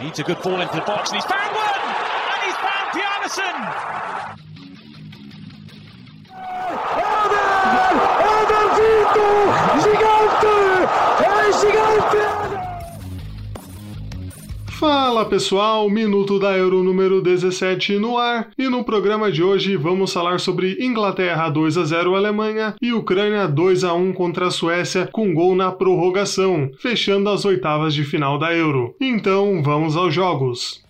Needs 0.00 0.18
a 0.18 0.22
good 0.22 0.40
ball 0.42 0.60
into 0.60 0.74
the 0.74 0.82
box 0.82 1.10
and 1.10 1.16
he's 1.16 1.24
found 1.24 1.54
one! 1.54 1.80
And 2.34 2.42
he's 2.44 2.56
found 2.56 2.90
Bjarnason! 2.92 4.43
Fala 15.24 15.30
pessoal, 15.30 15.88
minuto 15.88 16.38
da 16.38 16.54
Euro 16.54 16.82
número 16.82 17.22
17 17.22 17.98
no 17.98 18.18
ar 18.18 18.50
e 18.58 18.68
no 18.68 18.84
programa 18.84 19.32
de 19.32 19.42
hoje 19.42 19.74
vamos 19.74 20.12
falar 20.12 20.38
sobre 20.38 20.76
Inglaterra 20.78 21.48
2 21.48 21.78
a 21.78 21.84
0 21.84 22.14
Alemanha 22.14 22.74
e 22.80 22.92
Ucrânia 22.92 23.46
2 23.46 23.84
a 23.84 23.94
1 23.94 24.12
contra 24.12 24.48
a 24.48 24.50
Suécia 24.50 25.08
com 25.10 25.32
gol 25.32 25.56
na 25.56 25.72
prorrogação, 25.72 26.70
fechando 26.78 27.30
as 27.30 27.46
oitavas 27.46 27.94
de 27.94 28.04
final 28.04 28.38
da 28.38 28.54
Euro. 28.54 28.94
Então 29.00 29.62
vamos 29.62 29.96
aos 29.96 30.12
jogos. 30.12 30.83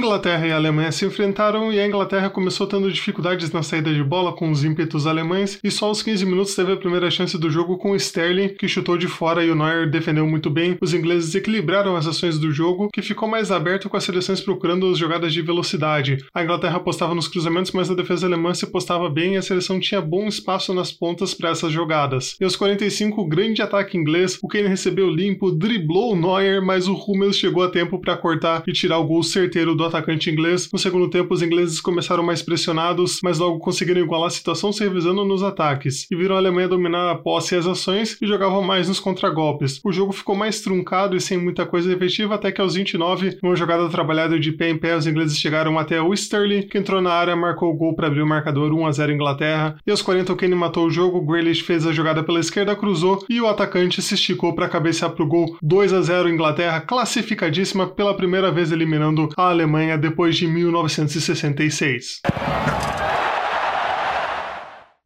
Inglaterra 0.00 0.46
e 0.46 0.50
Alemanha 0.50 0.90
se 0.90 1.04
enfrentaram 1.04 1.70
e 1.70 1.78
a 1.78 1.86
Inglaterra 1.86 2.30
começou 2.30 2.66
tendo 2.66 2.90
dificuldades 2.90 3.52
na 3.52 3.62
saída 3.62 3.92
de 3.92 4.02
bola 4.02 4.32
com 4.32 4.50
os 4.50 4.64
ímpetos 4.64 5.06
alemães 5.06 5.60
e 5.62 5.70
só 5.70 5.88
aos 5.88 6.02
15 6.02 6.24
minutos 6.24 6.54
teve 6.54 6.72
a 6.72 6.76
primeira 6.76 7.10
chance 7.10 7.36
do 7.36 7.50
jogo 7.50 7.76
com 7.76 7.90
o 7.90 7.96
Sterling, 7.96 8.48
que 8.48 8.66
chutou 8.66 8.96
de 8.96 9.06
fora 9.06 9.44
e 9.44 9.50
o 9.50 9.54
Neuer 9.54 9.90
defendeu 9.90 10.26
muito 10.26 10.48
bem. 10.48 10.78
Os 10.80 10.94
ingleses 10.94 11.34
equilibraram 11.34 11.96
as 11.96 12.06
ações 12.06 12.38
do 12.38 12.50
jogo, 12.50 12.88
que 12.90 13.02
ficou 13.02 13.28
mais 13.28 13.52
aberto 13.52 13.90
com 13.90 13.96
as 13.98 14.02
seleções 14.02 14.40
procurando 14.40 14.90
as 14.90 14.96
jogadas 14.96 15.34
de 15.34 15.42
velocidade. 15.42 16.16
A 16.32 16.42
Inglaterra 16.42 16.78
apostava 16.78 17.14
nos 17.14 17.28
cruzamentos, 17.28 17.72
mas 17.72 17.90
a 17.90 17.94
defesa 17.94 18.26
alemã 18.26 18.54
se 18.54 18.66
postava 18.66 19.10
bem 19.10 19.34
e 19.34 19.36
a 19.36 19.42
seleção 19.42 19.78
tinha 19.78 20.00
bom 20.00 20.26
espaço 20.26 20.72
nas 20.72 20.90
pontas 20.90 21.34
para 21.34 21.50
essas 21.50 21.70
jogadas. 21.70 22.36
E 22.40 22.44
aos 22.44 22.56
45, 22.56 23.20
o 23.20 23.28
grande 23.28 23.60
ataque 23.60 23.98
inglês, 23.98 24.38
o 24.42 24.48
Kane 24.48 24.66
recebeu 24.66 25.10
limpo, 25.10 25.52
driblou 25.52 26.14
o 26.14 26.16
Neuer, 26.16 26.64
mas 26.64 26.88
o 26.88 26.94
Hummels 26.94 27.36
chegou 27.36 27.62
a 27.62 27.68
tempo 27.68 28.00
para 28.00 28.16
cortar 28.16 28.62
e 28.66 28.72
tirar 28.72 28.96
o 28.96 29.04
gol 29.04 29.22
certeiro 29.22 29.74
do 29.74 29.89
atacante 29.90 30.30
inglês. 30.30 30.68
No 30.72 30.78
segundo 30.78 31.10
tempo, 31.10 31.34
os 31.34 31.42
ingleses 31.42 31.80
começaram 31.80 32.22
mais 32.22 32.42
pressionados, 32.42 33.20
mas 33.22 33.38
logo 33.38 33.58
conseguiram 33.58 34.00
igualar 34.00 34.28
a 34.28 34.30
situação 34.30 34.72
se 34.72 34.82
revisando 34.82 35.24
nos 35.24 35.42
ataques, 35.42 36.06
e 36.10 36.16
viram 36.16 36.36
a 36.36 36.38
Alemanha 36.38 36.68
dominar 36.68 37.10
a 37.10 37.14
posse 37.14 37.54
e 37.54 37.58
as 37.58 37.66
ações 37.66 38.16
e 38.20 38.26
jogavam 38.26 38.62
mais 38.62 38.88
nos 38.88 39.00
contragolpes. 39.00 39.80
O 39.84 39.92
jogo 39.92 40.12
ficou 40.12 40.34
mais 40.34 40.60
truncado 40.60 41.16
e 41.16 41.20
sem 41.20 41.36
muita 41.36 41.66
coisa 41.66 41.92
efetiva 41.92 42.34
até 42.34 42.50
que 42.50 42.60
aos 42.60 42.74
29, 42.74 43.38
numa 43.42 43.56
jogada 43.56 43.88
trabalhada 43.88 44.38
de 44.38 44.52
pé 44.52 44.70
em 44.70 44.78
pé, 44.78 44.96
os 44.96 45.06
ingleses 45.06 45.38
chegaram 45.38 45.78
até 45.78 46.00
o 46.00 46.14
Sterling, 46.14 46.62
que 46.62 46.78
entrou 46.78 47.00
na 47.00 47.12
área, 47.12 47.36
marcou 47.36 47.70
o 47.70 47.76
gol 47.76 47.94
para 47.94 48.06
abrir 48.06 48.22
o 48.22 48.26
marcador 48.26 48.72
1 48.72 48.86
a 48.86 48.92
0 48.92 49.12
Inglaterra, 49.12 49.76
e 49.86 49.90
aos 49.90 50.02
40 50.02 50.32
o 50.32 50.36
Kane 50.36 50.54
matou 50.54 50.86
o 50.86 50.90
jogo, 50.90 51.20
Grealish 51.20 51.62
fez 51.62 51.86
a 51.86 51.92
jogada 51.92 52.22
pela 52.22 52.40
esquerda, 52.40 52.76
cruzou 52.76 53.24
e 53.28 53.40
o 53.40 53.48
atacante 53.48 54.00
se 54.00 54.14
esticou 54.14 54.54
para 54.54 54.68
cabecear 54.68 55.10
para 55.10 55.24
o 55.24 55.28
gol 55.28 55.56
2 55.62 55.92
a 55.92 56.00
0 56.00 56.28
Inglaterra, 56.28 56.80
classificadíssima 56.80 57.86
pela 57.86 58.14
primeira 58.14 58.50
vez 58.50 58.70
eliminando 58.72 59.28
a 59.36 59.48
Alemanha 59.48 59.79
depois 59.96 60.36
de 60.36 60.46
1966. 60.46 62.20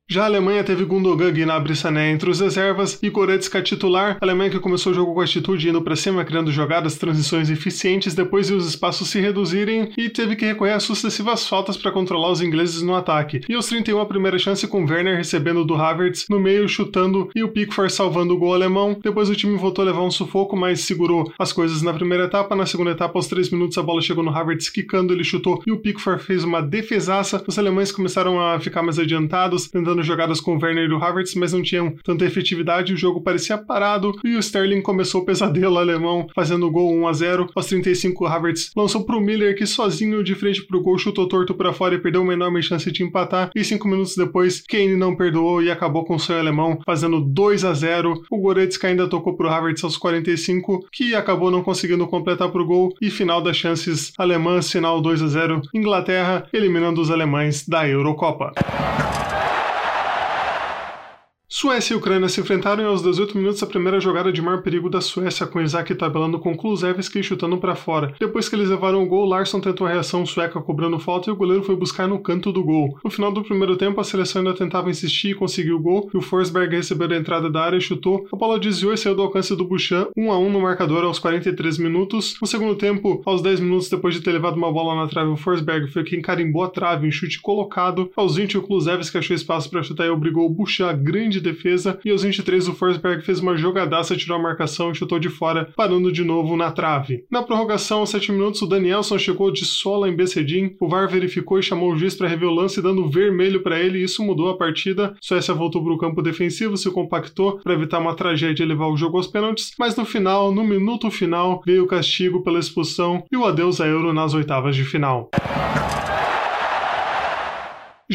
Já 0.07 0.25
a 0.25 0.27
Alemanha 0.27 0.63
teve 0.63 0.85
Gundogan, 0.85 1.33
Gnabry, 1.33 1.75
Sané 1.75 2.11
entre 2.11 2.29
os 2.29 2.39
reservas 2.39 3.03
e 3.03 3.09
Goretzka 3.09 3.63
titular. 3.63 4.19
A 4.21 4.25
Alemanha 4.25 4.51
que 4.51 4.61
começou 4.61 4.93
o 4.93 4.95
jogo 4.95 5.15
com 5.15 5.21
atitude 5.23 5.67
indo 5.67 5.81
para 5.81 5.97
cima, 5.97 6.23
criando 6.27 6.53
jogadas, 6.53 6.99
transições 6.99 7.49
eficientes, 7.49 8.15
depois 8.15 8.49
de 8.49 8.53
os 8.53 8.69
espaços 8.69 9.09
se 9.09 9.19
reduzirem 9.19 9.93
e 9.97 10.11
teve 10.11 10.37
que 10.37 10.45
recorrer 10.45 10.73
a 10.73 10.81
sucessivas 10.81 11.49
faltas 11.49 11.79
para 11.79 11.91
controlar 11.91 12.31
os 12.31 12.43
ingleses 12.43 12.83
no 12.83 12.95
ataque. 12.95 13.41
E 13.49 13.55
aos 13.55 13.67
31 13.67 13.99
a 13.99 14.05
primeira 14.05 14.39
chance 14.39 14.69
com 14.69 14.85
Werner 14.85 15.17
recebendo 15.17 15.65
do 15.65 15.75
Havertz 15.75 16.27
no 16.29 16.39
meio, 16.39 16.69
chutando 16.69 17.31
e 17.35 17.43
o 17.43 17.49
Pickford 17.49 17.91
salvando 17.91 18.35
o 18.35 18.39
gol 18.39 18.53
alemão. 18.53 18.99
Depois 19.03 19.31
o 19.31 19.35
time 19.35 19.57
voltou 19.57 19.83
a 19.83 19.87
levar 19.87 20.03
um 20.03 20.11
sufoco, 20.11 20.55
mas 20.55 20.81
segurou 20.81 21.33
as 21.39 21.51
coisas 21.51 21.81
na 21.81 21.95
primeira 21.95 22.25
etapa. 22.25 22.55
Na 22.55 22.67
segunda 22.67 22.91
etapa, 22.91 23.19
aos 23.19 23.27
3 23.27 23.49
minutos, 23.49 23.79
a 23.79 23.83
bola 23.83 24.03
chegou 24.03 24.23
no 24.23 24.37
Havertz 24.37 24.69
quicando, 24.69 25.15
ele 25.15 25.25
chutou 25.25 25.63
e 25.67 25.73
o 25.73 25.79
Pickford 25.79 26.23
fez 26.23 26.45
uma 26.45 26.61
defesaça. 26.61 27.43
Os 27.49 27.59
alemães 27.59 27.91
começaram 27.91 28.39
a 28.39 28.61
ficar 28.61 28.83
mais 28.83 28.99
adiantados, 28.99 29.67
tentando 29.67 29.94
jogadas 30.03 30.41
com 30.41 30.57
o 30.57 30.61
Werner 30.61 30.89
e 30.89 30.93
o 30.93 31.03
Havertz, 31.03 31.35
mas 31.35 31.53
não 31.53 31.63
tinham 31.63 31.95
tanta 32.03 32.25
efetividade, 32.25 32.93
o 32.93 32.97
jogo 32.97 33.21
parecia 33.21 33.59
parado 33.59 34.13
e 34.25 34.37
o 34.37 34.41
Sterling 34.41 34.83
começou 34.83 35.23
o 35.23 35.25
pesadelo 35.25 35.79
alemão, 35.79 36.27
fazendo 36.35 36.67
o 36.67 36.71
gol 36.71 36.93
1 36.95 37.09
a 37.09 37.13
0. 37.13 37.47
Aos 37.55 37.67
35, 37.67 38.25
o 38.25 38.27
Havertz 38.27 38.71
lançou 38.77 39.05
para 39.05 39.17
o 39.17 39.21
Miller, 39.21 39.57
que 39.57 39.67
sozinho 39.67 40.23
de 40.23 40.35
frente 40.35 40.65
para 40.65 40.77
o 40.77 40.83
gol 40.83 40.99
chutou 40.99 41.29
torto 41.29 41.55
para 41.55 41.73
fora 41.73 41.95
e 41.95 41.99
perdeu 41.99 42.23
uma 42.23 42.33
enorme 42.33 42.63
chance 42.63 42.91
de 42.91 43.03
empatar. 43.03 43.51
E 43.55 43.65
cinco 43.65 43.89
minutos 43.89 44.17
depois, 44.17 44.63
Kane 44.63 44.97
não 44.97 45.15
perdoou 45.17 45.63
e 45.63 45.71
acabou 45.71 46.05
com 46.05 46.15
o 46.15 46.19
sonho 46.19 46.39
alemão, 46.39 46.79
fazendo 46.85 47.21
2 47.21 47.65
a 47.65 47.75
0. 47.75 48.25
O 48.31 48.39
Goretzka 48.39 48.89
ainda 48.89 49.09
tocou 49.09 49.37
para 49.37 49.47
o 49.47 49.51
Havertz 49.51 49.85
aos 49.85 49.97
45, 49.97 50.87
que 50.91 51.15
acabou 51.15 51.51
não 51.51 51.63
conseguindo 51.63 52.07
completar 52.07 52.51
para 52.51 52.63
o 52.63 52.67
gol. 52.67 52.95
E 53.01 53.11
final 53.11 53.41
das 53.41 53.57
chances 53.57 54.13
alemãs, 54.19 54.71
final 54.71 55.01
2 55.01 55.23
a 55.23 55.29
0. 55.29 55.63
Inglaterra 55.75 56.47
eliminando 56.53 57.01
os 57.01 57.11
alemães 57.11 57.67
da 57.67 57.89
Eurocopa. 57.89 58.53
Suécia 61.47 61.93
e 61.93 61.97
Ucrânia 61.97 62.29
se 62.29 62.41
enfrentaram 62.41 62.83
e 62.83 62.87
aos 62.87 63.03
18 63.03 63.37
minutos 63.37 63.63
a 63.63 63.67
primeira 63.67 64.01
jogada 64.01 64.33
de 64.33 64.41
maior 64.41 64.63
perigo 64.63 64.89
da 64.89 65.03
Suécia, 65.03 65.47
com 65.47 65.61
Isaac 65.61 65.95
tabelando 65.95 66.39
com 66.39 66.57
Kulusevski 66.57 67.23
chutando 67.23 67.59
para 67.59 67.75
fora. 67.75 68.15
Depois 68.19 68.49
que 68.49 68.57
eles 68.57 68.71
levaram 68.71 69.03
o 69.03 69.07
gol, 69.07 69.27
Larsson 69.27 69.61
tentou 69.61 69.87
a 69.87 69.91
reação 69.91 70.25
sueca 70.25 70.61
cobrando 70.61 70.99
falta 70.99 71.29
e 71.29 71.33
o 71.33 71.37
goleiro 71.37 71.63
foi 71.63 71.77
buscar 71.77 72.09
no 72.09 72.19
canto 72.19 72.51
do 72.51 72.65
gol. 72.65 72.99
No 73.05 73.11
final 73.11 73.31
do 73.31 73.45
primeiro 73.45 73.77
tempo, 73.77 74.01
a 74.01 74.05
seleção 74.05 74.41
ainda 74.41 74.55
tentava 74.55 74.91
insistir 74.91 75.31
e 75.31 75.35
conseguiu 75.35 75.77
o 75.77 75.81
gol, 75.81 76.11
e 76.13 76.17
o 76.17 76.23
Forsberg 76.23 76.75
recebeu 76.75 77.11
a 77.11 77.17
entrada 77.17 77.51
da 77.51 77.61
área 77.61 77.77
e 77.77 77.81
chutou. 77.81 78.27
A 78.33 78.37
bola 78.37 78.59
desviou 78.59 78.95
e 78.95 78.99
saiu 78.99 79.15
do 79.15 79.23
alcance 79.23 79.55
do 79.55 79.65
Buchan, 79.65 80.09
1 80.17 80.33
a 80.33 80.39
1 80.39 80.51
no 80.51 80.61
marcador 80.61 81.05
aos 81.05 81.19
43 81.19 81.79
minutos. 81.79 82.37
No 82.41 82.47
segundo 82.47 82.75
tempo, 82.75 83.23
aos 83.25 83.43
10 83.43 83.61
minutos 83.61 83.91
depois 83.91 84.15
de 84.15 84.23
ter 84.23 84.33
levado 84.33 84.57
uma 84.57 84.73
bola 84.73 84.97
na 84.97 85.07
trave, 85.09 85.31
o 85.31 85.37
Forsberg 85.37 85.93
foi 85.93 86.05
quem 86.05 86.23
carimbou 86.23 86.65
a 86.65 86.71
trave 86.71 87.07
em 87.07 87.13
chute 87.13 87.41
colocado. 87.41 88.11
Aos 88.17 88.37
20, 88.37 88.59
o 88.59 88.63
Kulusevski 88.63 89.19
achou 89.19 89.37
espaço 89.37 89.71
para 89.71 89.83
chutar 89.83 90.07
e 90.07 90.11
obrigou 90.11 90.47
o 90.47 90.51
Buchan 90.51 90.89
a 90.89 90.93
grande 90.93 91.44
defesa, 91.45 91.99
e 92.05 92.11
aos 92.11 92.25
23 92.25 92.67
o 92.69 92.75
Forsberg 92.75 93.25
fez 93.25 93.39
uma 93.39 93.57
jogadaça, 93.57 94.17
tirou 94.17 94.37
a 94.37 94.43
marcação 94.43 94.91
e 94.91 94.95
chutou 94.95 95.21
de 95.21 95.29
fora, 95.29 95.69
parando 95.77 96.11
de 96.11 96.25
novo 96.25 96.57
na 96.57 96.73
trave. 96.73 97.25
Na 97.31 97.43
prorrogação, 97.43 98.01
aos 98.01 98.11
7 98.11 98.33
minutos, 98.33 98.63
o 98.63 98.67
Danielson 98.67 99.19
chegou 99.19 99.53
de 99.53 99.65
sola 99.65 100.09
em 100.09 100.17
Becedin, 100.17 100.75
o 100.81 100.89
VAR 100.89 101.09
verificou 101.09 101.59
e 101.59 101.63
chamou 101.63 101.93
o 101.93 101.97
juiz 101.97 102.15
para 102.17 102.27
rever 102.27 102.49
o 102.49 102.55
lance, 102.55 102.83
dando 102.83 103.09
vermelho 103.09 103.63
para 103.63 103.79
ele, 103.79 104.01
e 104.01 104.05
isso 104.05 104.25
mudou 104.25 104.49
a 104.49 104.57
partida. 104.57 105.15
Suécia 105.21 105.55
voltou 105.55 105.85
para 105.85 105.93
o 105.93 105.99
campo 105.99 106.23
defensivo, 106.23 106.77
se 106.77 106.91
compactou 106.91 107.59
para 107.59 107.75
evitar 107.75 107.99
uma 107.99 108.15
tragédia 108.15 108.65
e 108.65 108.67
levar 108.67 108.89
o 108.89 108.97
jogo 108.97 109.19
aos 109.19 109.27
pênaltis, 109.27 109.73
mas 109.79 109.95
no 109.95 110.05
final, 110.05 110.53
no 110.53 110.65
minuto 110.65 111.11
final, 111.11 111.63
veio 111.65 111.85
o 111.85 111.87
castigo 111.87 112.43
pela 112.43 112.59
expulsão 112.59 113.23
e 113.31 113.37
o 113.37 113.45
adeus 113.45 113.81
a 113.81 113.87
Euro 113.87 114.13
nas 114.13 114.35
oitavas 114.35 114.75
de 114.75 114.85
final. 114.85 115.31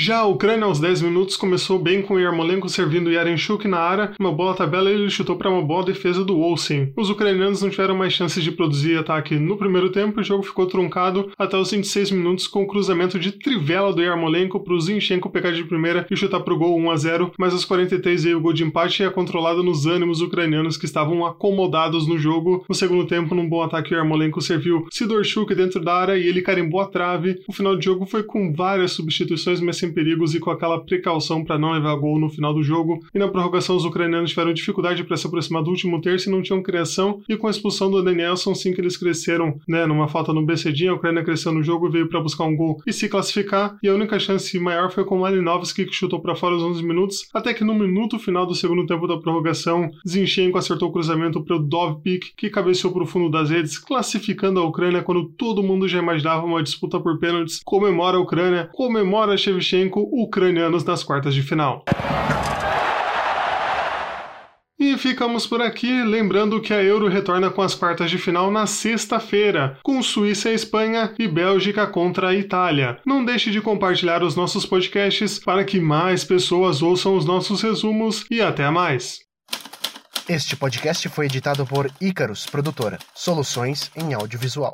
Já 0.01 0.19
a 0.19 0.25
Ucrânia, 0.25 0.63
aos 0.63 0.79
10 0.79 1.01
minutos, 1.01 1.35
começou 1.35 1.77
bem 1.77 2.01
com 2.01 2.17
Yarmolenko 2.17 2.69
servindo 2.69 3.11
Yarenchuk 3.11 3.67
na 3.67 3.79
área, 3.79 4.13
uma 4.17 4.31
boa 4.31 4.53
tabela 4.53 4.89
e 4.89 4.93
ele 4.93 5.09
chutou 5.09 5.35
para 5.35 5.49
uma 5.49 5.61
boa 5.61 5.83
defesa 5.83 6.23
do 6.23 6.39
Olsen. 6.39 6.93
Os 6.95 7.09
ucranianos 7.09 7.61
não 7.61 7.69
tiveram 7.69 7.97
mais 7.97 8.13
chances 8.13 8.41
de 8.41 8.49
produzir 8.49 8.97
ataque 8.97 9.35
no 9.35 9.57
primeiro 9.57 9.91
tempo 9.91 10.17
e 10.17 10.21
o 10.21 10.23
jogo 10.23 10.41
ficou 10.41 10.67
truncado 10.67 11.29
até 11.37 11.57
os 11.57 11.71
26 11.71 12.11
minutos 12.11 12.47
com 12.47 12.63
o 12.63 12.67
cruzamento 12.67 13.19
de 13.19 13.33
trivela 13.33 13.91
do 13.91 14.01
Yarmolenko 14.01 14.61
para 14.61 14.73
o 14.73 14.79
Zinchenko 14.79 15.29
pegar 15.29 15.51
de 15.51 15.65
primeira 15.65 16.07
e 16.09 16.15
chutar 16.15 16.39
para 16.39 16.53
o 16.53 16.57
gol 16.57 16.79
1 16.79 16.91
a 16.91 16.95
0, 16.95 17.31
mas 17.37 17.51
aos 17.51 17.65
43 17.65 18.23
veio 18.23 18.37
o 18.37 18.41
gol 18.41 18.53
de 18.53 18.63
empate 18.63 19.03
e 19.03 19.05
é 19.05 19.09
controlado 19.09 19.61
nos 19.61 19.85
ânimos 19.85 20.21
ucranianos 20.21 20.77
que 20.77 20.85
estavam 20.85 21.25
acomodados 21.25 22.07
no 22.07 22.17
jogo. 22.17 22.63
No 22.69 22.73
segundo 22.73 23.05
tempo, 23.05 23.35
num 23.35 23.49
bom 23.49 23.61
ataque, 23.61 23.93
o 23.93 23.97
Yarmolenko 23.97 24.41
serviu 24.41 24.87
Sidorchuk 24.93 25.53
dentro 25.53 25.83
da 25.83 25.93
área 25.93 26.17
e 26.17 26.25
ele 26.25 26.41
carimbou 26.41 26.79
a 26.79 26.87
trave. 26.87 27.41
O 27.45 27.51
final 27.51 27.75
do 27.75 27.83
jogo 27.83 28.05
foi 28.05 28.23
com 28.23 28.53
várias 28.53 28.93
substituições, 28.93 29.59
mas 29.59 29.75
sem 29.75 29.88
perigos 29.91 30.35
e 30.35 30.39
com 30.39 30.51
aquela 30.51 30.79
precaução 30.79 31.43
para 31.43 31.57
não 31.57 31.71
levar 31.71 31.95
gol 31.95 32.19
no 32.19 32.29
final 32.29 32.53
do 32.53 32.63
jogo. 32.63 32.99
E 33.13 33.19
na 33.19 33.27
prorrogação, 33.27 33.75
os 33.75 33.85
ucranianos 33.85 34.31
tiveram 34.31 34.53
dificuldade 34.53 35.03
para 35.03 35.17
se 35.17 35.27
aproximar 35.27 35.63
do 35.63 35.69
último 35.69 36.01
terço 36.01 36.29
e 36.29 36.31
não 36.31 36.41
tinham 36.41 36.61
criação. 36.61 37.21
E 37.27 37.35
com 37.35 37.47
a 37.47 37.51
expulsão 37.51 37.89
do 37.89 38.01
Danielson, 38.01 38.53
sim 38.55 38.73
que 38.73 38.81
eles 38.81 38.97
cresceram, 38.97 39.59
né, 39.67 39.85
numa 39.85 40.07
falta 40.07 40.33
no 40.33 40.45
BCD, 40.45 40.87
a 40.87 40.93
Ucrânia 40.93 41.23
cresceu 41.23 41.51
no 41.51 41.63
jogo, 41.63 41.89
veio 41.89 42.07
para 42.07 42.21
buscar 42.21 42.45
um 42.45 42.55
gol 42.55 42.81
e 42.85 42.93
se 42.93 43.09
classificar. 43.09 43.77
E 43.81 43.87
a 43.87 43.93
única 43.93 44.19
chance 44.19 44.59
maior 44.59 44.91
foi 44.91 45.03
com 45.05 45.17
o 45.17 45.21
Malinovski, 45.21 45.85
que 45.85 45.93
chutou 45.93 46.19
para 46.19 46.35
fora 46.35 46.55
os 46.55 46.63
11 46.63 46.83
minutos, 46.83 47.27
até 47.33 47.53
que 47.53 47.63
no 47.63 47.73
minuto 47.73 48.19
final 48.19 48.45
do 48.45 48.55
segundo 48.55 48.85
tempo 48.85 49.07
da 49.07 49.17
prorrogação, 49.17 49.89
Zinchenko 50.07 50.57
acertou 50.57 50.89
o 50.89 50.91
cruzamento 50.91 51.43
para 51.43 51.55
o 51.55 51.59
Dovpik, 51.59 52.33
que 52.35 52.49
cabeceou 52.49 52.93
para 52.93 53.03
o 53.03 53.07
fundo 53.07 53.29
das 53.29 53.49
redes, 53.49 53.77
classificando 53.77 54.59
a 54.59 54.65
Ucrânia 54.65 55.03
quando 55.03 55.25
todo 55.29 55.63
mundo 55.63 55.87
já 55.87 55.99
imaginava 55.99 56.45
uma 56.45 56.63
disputa 56.63 56.99
por 56.99 57.19
pênaltis. 57.19 57.61
Comemora 57.63 58.17
a 58.17 58.21
Ucrânia, 58.21 58.69
comemora 58.73 59.37
Shevchenko, 59.69 60.09
ucranianos 60.11 60.83
nas 60.83 61.03
quartas 61.03 61.35
de 61.35 61.43
final. 61.43 61.85
E 64.79 64.97
ficamos 64.97 65.45
por 65.45 65.61
aqui, 65.61 66.03
lembrando 66.03 66.61
que 66.61 66.73
a 66.73 66.81
Euro 66.81 67.09
retorna 67.09 67.49
com 67.49 67.61
as 67.61 67.75
quartas 67.75 68.09
de 68.09 68.17
final 68.17 68.49
na 68.49 68.65
sexta-feira, 68.65 69.77
com 69.83 70.01
Suíça 70.01 70.49
e 70.49 70.55
Espanha 70.55 71.13
e 71.19 71.27
Bélgica 71.27 71.85
contra 71.85 72.29
a 72.29 72.35
Itália. 72.35 72.97
Não 73.05 73.23
deixe 73.23 73.51
de 73.51 73.61
compartilhar 73.61 74.23
os 74.23 74.35
nossos 74.35 74.65
podcasts 74.65 75.37
para 75.37 75.65
que 75.65 75.79
mais 75.79 76.23
pessoas 76.23 76.81
ouçam 76.81 77.15
os 77.15 77.25
nossos 77.25 77.61
resumos 77.61 78.25
e 78.31 78.41
até 78.41 78.69
mais. 78.69 79.19
Este 80.27 80.55
podcast 80.55 81.09
foi 81.09 81.25
editado 81.25 81.65
por 81.65 81.91
Icarus 81.99 82.45
Produtora, 82.45 82.97
soluções 83.13 83.91
em 83.95 84.13
audiovisual. 84.13 84.73